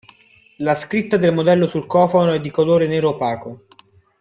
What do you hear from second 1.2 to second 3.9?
modello sul cofano è di colore nero opaco.